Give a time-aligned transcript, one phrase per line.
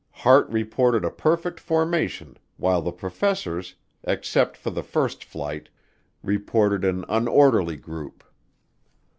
[0.09, 5.69] Hart reported a perfect formation while the professors, except for the first flight,
[6.23, 8.23] reported an unorderly group.